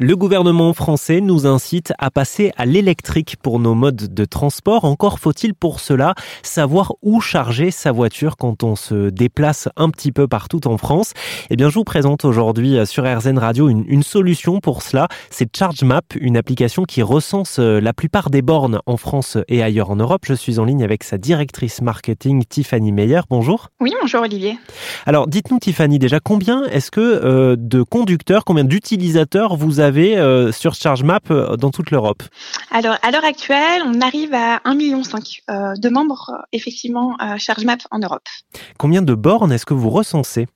Le 0.00 0.16
gouvernement 0.16 0.72
français 0.72 1.20
nous 1.20 1.46
incite 1.46 1.92
à 2.00 2.10
passer 2.10 2.50
à 2.56 2.66
l'électrique 2.66 3.36
pour 3.40 3.60
nos 3.60 3.76
modes 3.76 4.12
de 4.12 4.24
transport. 4.24 4.84
Encore 4.84 5.20
faut-il 5.20 5.54
pour 5.54 5.78
cela 5.78 6.16
savoir 6.42 6.94
où 7.00 7.20
charger 7.20 7.70
sa 7.70 7.92
voiture 7.92 8.36
quand 8.36 8.64
on 8.64 8.74
se 8.74 9.10
déplace 9.10 9.68
un 9.76 9.90
petit 9.90 10.10
peu 10.10 10.26
partout 10.26 10.66
en 10.66 10.78
France. 10.78 11.12
Eh 11.48 11.54
bien, 11.54 11.68
je 11.68 11.74
vous 11.74 11.84
présente 11.84 12.24
aujourd'hui 12.24 12.84
sur 12.86 13.04
RZN 13.04 13.38
Radio 13.38 13.68
une, 13.68 13.84
une 13.86 14.02
solution 14.02 14.58
pour 14.58 14.82
cela. 14.82 15.06
C'est 15.30 15.56
ChargeMap, 15.56 16.16
une 16.20 16.36
application 16.36 16.82
qui 16.82 17.00
recense 17.00 17.60
la 17.60 17.92
plupart 17.92 18.30
des 18.30 18.42
bornes 18.42 18.80
en 18.86 18.96
France 18.96 19.38
et 19.46 19.62
ailleurs 19.62 19.90
en 19.90 19.96
Europe. 19.96 20.22
Je 20.26 20.34
suis 20.34 20.58
en 20.58 20.64
ligne 20.64 20.82
avec 20.82 21.04
sa 21.04 21.18
directrice 21.18 21.82
marketing, 21.82 22.42
Tiffany 22.48 22.90
Meyer. 22.90 23.20
Bonjour. 23.30 23.68
Oui, 23.78 23.94
bonjour 24.00 24.22
Olivier. 24.22 24.58
Alors, 25.06 25.28
dites-nous 25.28 25.60
Tiffany, 25.60 26.00
déjà 26.00 26.18
combien 26.18 26.64
est-ce 26.64 26.90
que 26.90 27.00
euh, 27.00 27.54
de 27.56 27.84
conducteurs, 27.84 28.44
combien 28.44 28.64
d'utilisateurs 28.64 29.54
vous 29.56 29.78
avez 29.78 29.83
avez 29.84 30.16
euh, 30.16 30.50
sur 30.50 30.74
ChargeMap 30.74 31.30
euh, 31.30 31.56
dans 31.56 31.70
toute 31.70 31.90
l'Europe 31.92 32.22
Alors, 32.72 32.96
à 33.02 33.10
l'heure 33.10 33.24
actuelle, 33.24 33.82
on 33.86 34.00
arrive 34.00 34.34
à 34.34 34.56
1,5 34.64 34.76
million 34.76 35.02
euh, 35.02 35.74
de 35.76 35.88
membres, 35.88 36.32
effectivement, 36.52 37.16
ChargeMap 37.38 37.80
en 37.90 37.98
Europe. 37.98 38.26
Combien 38.78 39.02
de 39.02 39.14
bornes 39.14 39.52
est-ce 39.52 39.66
que 39.66 39.74
vous 39.74 39.90
recensez 39.90 40.46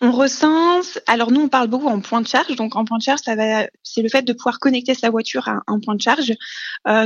On 0.00 0.12
recense, 0.12 0.98
alors 1.06 1.30
nous, 1.30 1.42
on 1.42 1.48
parle 1.48 1.68
beaucoup 1.68 1.88
en 1.88 2.00
point 2.00 2.20
de 2.20 2.28
charge. 2.28 2.54
Donc, 2.56 2.76
en 2.76 2.84
point 2.84 2.98
de 2.98 3.02
charge, 3.02 3.20
ça 3.24 3.34
va, 3.34 3.66
c'est 3.82 4.02
le 4.02 4.08
fait 4.08 4.22
de 4.22 4.32
pouvoir 4.32 4.58
connecter 4.60 4.94
sa 4.94 5.10
voiture 5.10 5.48
à 5.48 5.60
un 5.66 5.80
point 5.80 5.96
de 5.96 6.00
charge. 6.00 6.32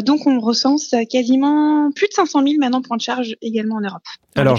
donc, 0.04 0.26
on 0.26 0.38
recense 0.40 0.94
quasiment 1.10 1.90
plus 1.92 2.08
de 2.08 2.12
500 2.12 2.42
000 2.42 2.54
maintenant 2.60 2.82
points 2.82 2.98
de 2.98 3.02
charge 3.02 3.34
également 3.40 3.76
en 3.76 3.80
Europe. 3.80 4.02
Alors, 4.36 4.58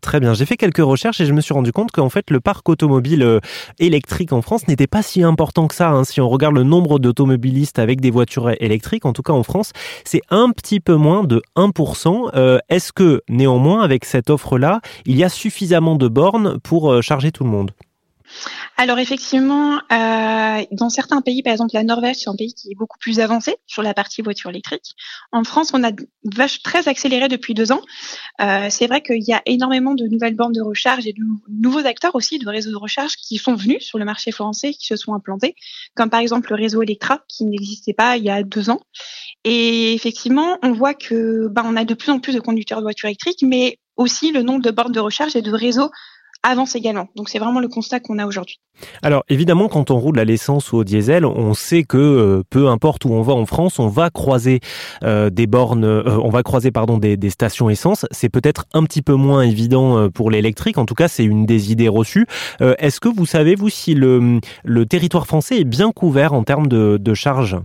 très 0.00 0.20
bien. 0.20 0.34
J'ai 0.34 0.46
fait 0.46 0.56
quelques 0.56 0.78
recherches 0.78 1.20
et 1.20 1.26
je 1.26 1.32
me 1.32 1.40
suis 1.40 1.54
rendu 1.54 1.72
compte 1.72 1.90
qu'en 1.90 2.08
fait, 2.08 2.30
le 2.30 2.40
parc 2.40 2.68
automobile 2.68 3.40
électrique 3.78 4.32
en 4.32 4.42
France 4.42 4.68
n'était 4.68 4.86
pas 4.86 5.02
si 5.02 5.22
important 5.22 5.66
que 5.66 5.74
ça. 5.74 5.90
Hein, 5.90 6.04
si 6.04 6.20
on 6.20 6.28
regarde 6.28 6.43
le 6.52 6.62
nombre 6.62 6.98
d'automobilistes 6.98 7.78
avec 7.78 8.00
des 8.00 8.10
voitures 8.10 8.50
électriques, 8.60 9.06
en 9.06 9.12
tout 9.12 9.22
cas 9.22 9.32
en 9.32 9.42
France, 9.42 9.72
c'est 10.04 10.22
un 10.30 10.50
petit 10.50 10.80
peu 10.80 10.94
moins 10.94 11.24
de 11.24 11.42
1%. 11.56 12.30
Euh, 12.34 12.58
est-ce 12.68 12.92
que 12.92 13.22
néanmoins, 13.28 13.82
avec 13.82 14.04
cette 14.04 14.30
offre-là, 14.30 14.80
il 15.06 15.16
y 15.16 15.24
a 15.24 15.28
suffisamment 15.28 15.96
de 15.96 16.08
bornes 16.08 16.58
pour 16.60 16.92
euh, 16.92 17.00
charger 17.00 17.32
tout 17.32 17.44
le 17.44 17.50
monde? 17.50 17.72
Alors 18.76 18.98
effectivement, 18.98 19.80
euh, 19.92 20.64
dans 20.72 20.90
certains 20.90 21.20
pays, 21.20 21.42
par 21.42 21.52
exemple 21.52 21.70
la 21.74 21.84
Norvège, 21.84 22.16
c'est 22.16 22.28
un 22.28 22.36
pays 22.36 22.54
qui 22.54 22.72
est 22.72 22.74
beaucoup 22.74 22.98
plus 22.98 23.20
avancé 23.20 23.56
sur 23.66 23.82
la 23.82 23.94
partie 23.94 24.22
voiture 24.22 24.50
électrique. 24.50 24.94
En 25.32 25.44
France, 25.44 25.72
on 25.74 25.84
a 25.84 25.90
vache 26.24 26.62
très 26.62 26.88
accéléré 26.88 27.28
depuis 27.28 27.54
deux 27.54 27.70
ans. 27.72 27.80
Euh, 28.40 28.66
c'est 28.70 28.86
vrai 28.86 29.02
qu'il 29.02 29.22
y 29.22 29.32
a 29.32 29.42
énormément 29.46 29.94
de 29.94 30.06
nouvelles 30.06 30.34
bornes 30.34 30.52
de 30.52 30.62
recharge 30.62 31.06
et 31.06 31.12
de 31.12 31.22
nouveaux 31.48 31.86
acteurs 31.86 32.14
aussi 32.14 32.38
de 32.38 32.48
réseaux 32.48 32.70
de 32.70 32.76
recharge 32.76 33.16
qui 33.16 33.38
sont 33.38 33.54
venus 33.54 33.84
sur 33.84 33.98
le 33.98 34.04
marché 34.04 34.32
français, 34.32 34.72
qui 34.72 34.86
se 34.86 34.96
sont 34.96 35.14
implantés, 35.14 35.54
comme 35.94 36.10
par 36.10 36.20
exemple 36.20 36.50
le 36.50 36.56
réseau 36.56 36.82
Electra 36.82 37.20
qui 37.28 37.44
n'existait 37.44 37.94
pas 37.94 38.16
il 38.16 38.24
y 38.24 38.30
a 38.30 38.42
deux 38.42 38.70
ans. 38.70 38.80
Et 39.44 39.94
effectivement, 39.94 40.58
on 40.62 40.72
voit 40.72 40.94
que 40.94 41.48
ben, 41.48 41.62
on 41.64 41.76
a 41.76 41.84
de 41.84 41.94
plus 41.94 42.10
en 42.10 42.18
plus 42.18 42.34
de 42.34 42.40
conducteurs 42.40 42.78
de 42.78 42.84
voitures 42.84 43.08
électriques, 43.08 43.42
mais 43.42 43.78
aussi 43.96 44.32
le 44.32 44.42
nombre 44.42 44.62
de 44.62 44.70
bornes 44.70 44.92
de 44.92 45.00
recharge 45.00 45.36
et 45.36 45.42
de 45.42 45.52
réseaux 45.52 45.90
avance 46.44 46.76
également. 46.76 47.08
Donc 47.16 47.28
c'est 47.28 47.38
vraiment 47.38 47.60
le 47.60 47.68
constat 47.68 48.00
qu'on 48.00 48.18
a 48.18 48.26
aujourd'hui. 48.26 48.60
Alors 49.02 49.24
évidemment, 49.28 49.68
quand 49.68 49.90
on 49.90 49.98
roule 49.98 50.18
à 50.18 50.24
l'essence 50.24 50.72
ou 50.72 50.78
au 50.78 50.84
diesel, 50.84 51.24
on 51.24 51.54
sait 51.54 51.84
que 51.84 51.96
euh, 51.96 52.42
peu 52.50 52.68
importe 52.68 53.04
où 53.04 53.12
on 53.12 53.22
va 53.22 53.32
en 53.32 53.46
France, 53.46 53.78
on 53.78 53.88
va 53.88 54.10
croiser 54.10 54.60
euh, 55.04 55.30
des 55.30 55.46
bornes, 55.46 55.84
euh, 55.84 56.18
on 56.22 56.30
va 56.30 56.42
croiser 56.42 56.70
pardon 56.70 56.98
des, 56.98 57.16
des 57.16 57.30
stations 57.30 57.70
essence. 57.70 58.06
C'est 58.10 58.28
peut-être 58.28 58.66
un 58.72 58.82
petit 58.84 59.02
peu 59.02 59.14
moins 59.14 59.42
évident 59.42 60.10
pour 60.10 60.30
l'électrique. 60.30 60.78
En 60.78 60.86
tout 60.86 60.94
cas, 60.94 61.08
c'est 61.08 61.24
une 61.24 61.46
des 61.46 61.72
idées 61.72 61.88
reçues. 61.88 62.26
Est-ce 62.60 63.00
que 63.00 63.08
vous 63.08 63.26
savez 63.26 63.54
vous 63.54 63.68
si 63.68 63.94
le, 63.94 64.40
le 64.64 64.86
territoire 64.86 65.26
français 65.26 65.60
est 65.60 65.64
bien 65.64 65.92
couvert 65.92 66.32
en 66.32 66.42
termes 66.42 66.66
de, 66.66 66.98
de 67.00 67.14
charge 67.14 67.56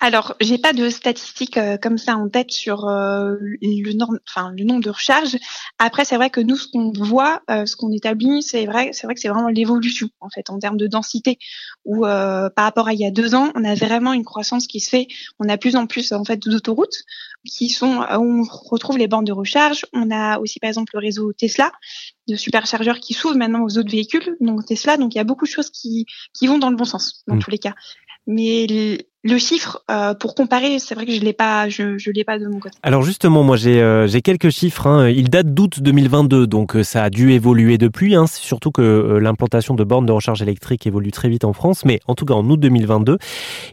Alors, 0.00 0.34
j'ai 0.40 0.58
pas 0.58 0.72
de 0.72 0.88
statistiques 0.88 1.58
comme 1.82 1.98
ça 1.98 2.16
en 2.16 2.28
tête 2.28 2.50
sur 2.50 2.86
le, 2.86 3.92
norme, 3.96 4.18
enfin, 4.28 4.52
le 4.56 4.64
nombre 4.64 4.82
de 4.82 4.90
recharges. 4.90 5.36
Après, 5.78 6.04
c'est 6.04 6.16
vrai 6.16 6.30
que 6.30 6.40
nous, 6.40 6.56
ce 6.56 6.68
qu'on 6.70 6.92
voit, 6.92 7.42
ce 7.48 7.76
qu'on 7.76 7.90
établit, 7.92 8.13
c'est 8.42 8.66
vrai, 8.66 8.90
c'est 8.92 9.06
vrai 9.06 9.14
que 9.14 9.20
c'est 9.20 9.28
vraiment 9.28 9.48
l'évolution 9.48 10.08
en 10.20 10.28
fait 10.28 10.50
en 10.50 10.58
termes 10.58 10.76
de 10.76 10.86
densité. 10.86 11.38
Où 11.84 12.06
euh, 12.06 12.48
par 12.50 12.64
rapport 12.64 12.88
à 12.88 12.92
il 12.92 13.00
y 13.00 13.06
a 13.06 13.10
deux 13.10 13.34
ans, 13.34 13.50
on 13.54 13.64
a 13.64 13.74
vraiment 13.74 14.12
une 14.12 14.24
croissance 14.24 14.66
qui 14.66 14.80
se 14.80 14.88
fait. 14.88 15.06
On 15.38 15.48
a 15.48 15.56
plus 15.58 15.76
en 15.76 15.86
plus 15.86 16.12
en 16.12 16.24
fait 16.24 16.38
d'autoroutes 16.46 17.02
qui 17.44 17.68
sont 17.68 17.98
où 17.98 18.40
on 18.40 18.42
retrouve 18.42 18.98
les 18.98 19.08
bandes 19.08 19.26
de 19.26 19.32
recharge. 19.32 19.84
On 19.92 20.10
a 20.10 20.38
aussi 20.38 20.60
par 20.60 20.68
exemple 20.68 20.92
le 20.94 21.00
réseau 21.00 21.32
Tesla 21.32 21.72
de 22.28 22.36
superchargeurs 22.36 23.00
qui 23.00 23.14
s'ouvrent 23.14 23.36
maintenant 23.36 23.62
aux 23.62 23.78
autres 23.78 23.90
véhicules, 23.90 24.36
donc 24.40 24.64
Tesla. 24.66 24.96
Donc 24.96 25.14
il 25.14 25.18
y 25.18 25.20
a 25.20 25.24
beaucoup 25.24 25.44
de 25.44 25.50
choses 25.50 25.70
qui 25.70 26.06
qui 26.32 26.46
vont 26.46 26.58
dans 26.58 26.70
le 26.70 26.76
bon 26.76 26.84
sens 26.84 27.22
dans 27.26 27.36
mmh. 27.36 27.40
tous 27.40 27.50
les 27.50 27.58
cas. 27.58 27.74
Mais 28.26 28.66
le 29.24 29.38
chiffre, 29.38 29.82
euh, 29.90 30.12
pour 30.12 30.34
comparer, 30.34 30.78
c'est 30.78 30.94
vrai 30.94 31.06
que 31.06 31.12
je 31.12 31.20
l'ai 31.20 31.32
pas, 31.32 31.70
je, 31.70 31.96
je 31.96 32.10
l'ai 32.10 32.24
pas 32.24 32.38
de 32.38 32.46
mon 32.46 32.58
côté. 32.58 32.76
Alors 32.82 33.02
justement, 33.02 33.42
moi 33.42 33.56
j'ai 33.56 33.80
euh, 33.80 34.06
j'ai 34.06 34.20
quelques 34.20 34.50
chiffres. 34.50 34.86
Hein. 34.86 35.08
Il 35.08 35.30
date 35.30 35.54
d'août 35.54 35.80
2022, 35.80 36.46
donc 36.46 36.76
euh, 36.76 36.82
ça 36.82 37.04
a 37.04 37.10
dû 37.10 37.32
évoluer 37.32 37.78
depuis. 37.78 38.14
Hein. 38.14 38.26
C'est 38.26 38.42
surtout 38.42 38.70
que 38.70 39.18
l'implantation 39.18 39.74
de 39.74 39.82
bornes 39.82 40.04
de 40.04 40.12
recharge 40.12 40.42
électrique 40.42 40.86
évolue 40.86 41.10
très 41.10 41.30
vite 41.30 41.44
en 41.44 41.54
France, 41.54 41.86
mais 41.86 42.00
en 42.06 42.14
tout 42.14 42.26
cas 42.26 42.34
en 42.34 42.44
août 42.50 42.60
2022, 42.60 43.16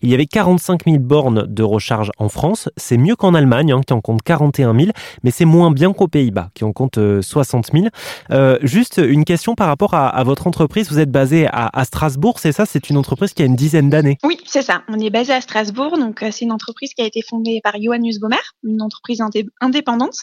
il 0.02 0.10
y 0.10 0.14
avait 0.14 0.26
45 0.26 0.86
000 0.86 1.00
bornes 1.00 1.46
de 1.46 1.64
recharge 1.64 2.12
en 2.18 2.30
France. 2.30 2.70
C'est 2.78 2.98
mieux 2.98 3.18
qu'en 3.18 3.34
Allemagne, 3.34 3.74
hein, 3.74 3.82
qui 3.86 3.92
en 3.92 4.00
compte 4.00 4.22
41 4.22 4.74
000, 4.74 4.92
mais 5.24 5.32
c'est 5.32 5.44
moins 5.44 5.72
bien 5.72 5.92
qu'aux 5.92 6.08
Pays-Bas, 6.08 6.52
qui 6.54 6.64
en 6.64 6.72
compte 6.72 6.98
60 7.22 7.72
000. 7.74 7.88
juste 8.62 9.02
une 9.04 9.26
question 9.26 9.56
par 9.56 9.68
rapport 9.68 9.96
à, 9.96 10.08
à, 10.08 10.24
votre 10.24 10.48
entreprise. 10.48 10.90
Vous 10.90 11.00
êtes 11.00 11.12
basé 11.12 11.48
à, 11.48 11.70
à 11.74 11.84
Strasbourg, 11.84 12.40
c'est 12.40 12.54
ça? 12.54 12.66
C'est 12.66 12.90
une 12.90 12.96
entreprise 12.96 13.34
qui 13.34 13.42
a 13.42 13.46
une 13.46 13.58
dizaine 13.58 13.90
d'années. 13.90 14.18
Oui, 14.24 14.38
c'est 14.46 14.62
ça. 14.62 14.84
On 14.88 14.98
est 14.98 15.10
basé 15.10 15.34
à 15.34 15.41
Strasbourg. 15.42 15.98
Donc, 15.98 16.24
euh, 16.24 16.30
c'est 16.32 16.46
une 16.46 16.52
entreprise 16.52 16.94
qui 16.94 17.02
a 17.02 17.06
été 17.06 17.22
fondée 17.22 17.60
par 17.64 17.74
Johan 17.82 18.00
Nussbaumer, 18.00 18.38
une 18.64 18.82
entreprise 18.82 19.22
indépendante. 19.60 20.16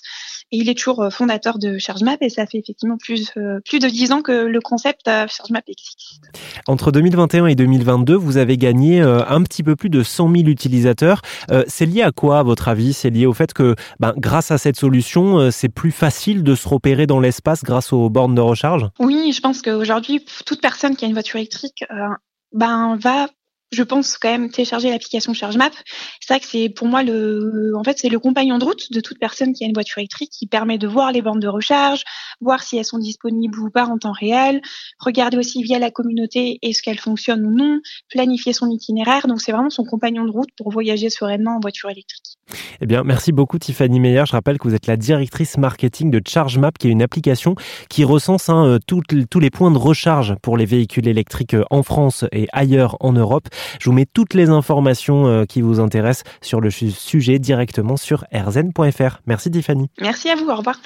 Et 0.51 0.59
il 0.59 0.69
est 0.69 0.75
toujours 0.75 1.03
euh, 1.03 1.11
fondateur 1.11 1.59
de 1.59 1.79
ChargeMap 1.79 2.19
et 2.23 2.29
ça 2.29 2.47
fait 2.47 2.59
effectivement 2.59 2.97
plus, 2.97 3.31
euh, 3.37 3.61
plus 3.65 3.79
de 3.79 3.89
dix 3.89 4.13
ans 4.13 4.23
que 4.23 4.33
le 4.33 4.61
concept 4.61 5.07
ChargeMap 5.07 5.63
existe. 5.69 6.21
Entre 6.67 6.91
2021 6.91 7.47
et 7.47 7.55
2022, 7.55 8.15
vous 8.15 8.37
avez 8.37 8.57
gagné 8.57 9.01
un 9.01 9.43
petit 9.43 9.63
peu 9.63 9.77
plus 9.77 9.91
de 9.91 10.03
100 10.03 10.31
000 10.31 10.49
utilisateurs. 10.49 11.23
C'est 11.67 11.87
lié 11.87 12.03
à 12.03 12.13
quoi, 12.13 12.41
à 12.41 12.43
votre 12.43 12.69
avis? 12.69 12.93
C'est 12.93 13.11
lié 13.11 13.27
au 13.27 13.33
fait 13.33 13.53
que, 13.53 13.75
ben, 14.01 14.13
grâce 14.17 14.51
à 14.51 14.59
cette 14.59 14.77
solution, 14.77 15.51
c'est 15.51 15.69
plus 15.69 15.93
facile 15.93 16.43
de 16.43 16.55
se 16.55 16.69
repérer 16.69 17.07
dans 17.07 17.21
l'espace 17.21 17.63
grâce 17.63 17.93
aux 17.93 18.09
bornes 18.11 18.35
de 18.35 18.41
recharge? 18.41 18.87
Oui, 18.99 19.33
je 19.33 19.41
pense 19.41 19.63
qu'aujourd'hui, 19.63 20.25
toute 20.47 20.61
personne 20.61 20.97
qui 20.97 21.05
a 21.05 21.09
une 21.09 21.15
voiture 21.15 21.37
électrique 21.37 21.85
ben, 22.53 22.97
va 22.97 23.29
je 23.71 23.83
pense 23.83 24.17
quand 24.17 24.31
même 24.31 24.51
télécharger 24.51 24.91
l'application 24.91 25.35
ChargeMap. 25.35 25.73
C'est 26.21 26.33
vrai 26.33 26.41
que 26.41 26.47
c'est 26.47 26.69
pour 26.69 26.87
moi 26.87 27.03
le, 27.03 27.73
en 27.77 27.85
fait, 27.85 27.99
c'est 27.99 28.09
le 28.09 28.19
compagnon 28.19 28.59
de 28.59 28.65
route 28.65 28.93
de 28.93 29.01
toute 29.01 29.19
personne 29.19 29.53
qui 29.53 29.65
a 29.65 29.67
une 29.67 29.75
voiture 29.75 29.99
électrique 29.99 30.31
qui 30.31 30.47
permet 30.47 30.79
de 30.79 30.87
voir 30.87 31.13
les 31.13 31.23
bornes 31.23 31.41
de 31.41 31.49
recharge, 31.49 32.05
voir 32.41 32.63
si 32.63 32.79
elles 32.79 32.85
sont 32.85 32.99
disponibles 32.99 33.59
ou 33.59 33.71
pas 33.71 33.85
en 33.87 33.99
temps 33.99 34.13
réel, 34.13 34.63
regarder 34.99 35.37
aussi 35.37 35.63
via 35.63 35.79
la 35.79 35.91
communauté 35.91 36.59
est-ce 36.63 36.83
qu'elles 36.83 36.99
fonctionnent 36.99 37.45
ou 37.45 37.55
non, 37.55 37.81
planifier 38.11 38.53
son 38.53 38.71
itinéraire. 38.71 39.27
Donc 39.27 39.41
c'est 39.41 39.53
vraiment 39.53 39.71
son 39.71 39.85
compagnon 39.85 40.25
de 40.25 40.31
route 40.31 40.51
pour 40.57 40.71
voyager 40.71 41.11
sereinement 41.11 41.57
en 41.57 41.61
voiture 41.61 41.91
électrique. 41.91 42.39
Eh 42.81 42.87
bien, 42.87 43.05
merci 43.05 43.33
beaucoup 43.33 43.59
Tiffany 43.59 44.01
Meyer. 44.01 44.25
Je 44.27 44.33
rappelle 44.33 44.59
que 44.59 44.67
vous 44.67 44.75
êtes 44.75 44.87
la 44.87 44.97
directrice 44.97 45.59
marketing 45.59 46.11
de 46.11 46.21
ChargeMap, 46.27 46.79
qui 46.79 46.89
est 46.89 46.91
une 46.91 47.03
application 47.03 47.55
qui 47.91 48.05
recense 48.05 48.49
hein, 48.49 48.65
euh, 48.65 48.79
tous 48.87 49.41
les 49.41 49.51
points 49.51 49.71
de 49.71 49.79
recharge 49.79 50.35
pour 50.43 50.57
les 50.57 50.65
véhicules 50.65 51.07
électriques 51.09 51.55
euh, 51.55 51.65
en 51.71 51.83
France 51.83 52.25
et 52.33 52.49
ailleurs 52.53 52.97
en 53.01 53.13
Europe. 53.13 53.49
Je 53.81 53.89
vous 53.89 53.95
mets 53.95 54.07
toutes 54.07 54.35
les 54.35 54.51
informations 54.51 55.27
euh, 55.27 55.45
qui 55.45 55.63
vous 55.63 55.81
intéressent 55.81 56.25
sur 56.41 56.61
le 56.61 56.71
sujet 56.71 57.39
directement 57.39 57.97
sur 57.97 58.25
rzn.fr. 58.33 59.21
Merci 59.27 59.51
Tiffany. 59.51 59.89
Merci 60.01 60.29
à 60.31 60.37
vous. 60.37 60.49
Au 60.49 60.57
revoir. 60.57 60.79